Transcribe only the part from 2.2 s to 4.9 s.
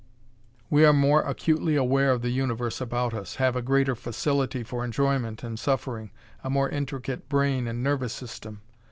the universe about us, have a greater facility for